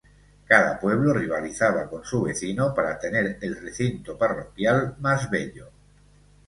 [0.47, 5.69] Cada pueblo rivalizaba con su vecino para tener el recinto parroquial más bello.